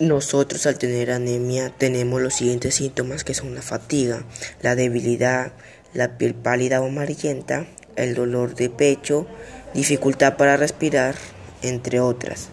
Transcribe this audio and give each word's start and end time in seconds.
Nosotros 0.00 0.64
al 0.64 0.78
tener 0.78 1.10
anemia 1.10 1.74
tenemos 1.76 2.22
los 2.22 2.32
siguientes 2.32 2.76
síntomas 2.76 3.22
que 3.22 3.34
son 3.34 3.54
la 3.54 3.60
fatiga, 3.60 4.24
la 4.62 4.74
debilidad, 4.74 5.52
la 5.92 6.16
piel 6.16 6.32
pálida 6.32 6.80
o 6.80 6.86
amarillenta, 6.86 7.66
el 7.96 8.14
dolor 8.14 8.54
de 8.54 8.70
pecho, 8.70 9.26
dificultad 9.74 10.38
para 10.38 10.56
respirar, 10.56 11.16
entre 11.60 12.00
otras. 12.00 12.48